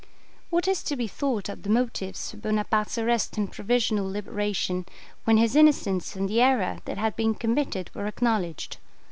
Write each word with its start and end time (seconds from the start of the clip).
What 0.49 0.67
is 0.67 0.81
to 0.85 0.95
be 0.95 1.07
thought 1.07 1.47
of 1.47 1.61
the 1.61 1.69
motives 1.69 2.31
for 2.31 2.37
Bonaparte's 2.37 2.97
arrest 2.97 3.37
and 3.37 3.51
provisional 3.51 4.09
liberation, 4.09 4.87
when 5.25 5.37
his 5.37 5.55
innocence 5.55 6.15
and 6.15 6.27
the 6.27 6.41
error 6.41 6.79
that 6.85 6.97
had 6.97 7.15
been 7.15 7.35
committed 7.35 7.93
were 7.93 8.07
acknowledged? 8.07 8.77